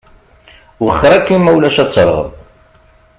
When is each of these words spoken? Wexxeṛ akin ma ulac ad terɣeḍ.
Wexxeṛ 0.85 1.11
akin 1.17 1.39
ma 1.41 1.51
ulac 1.55 1.77
ad 1.83 1.89
terɣeḍ. 1.93 2.29